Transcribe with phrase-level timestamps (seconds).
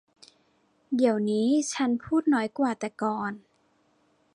[0.95, 3.31] เดี๋ยวนี้ฉันพูดน้อยกว่าแต่ก่อน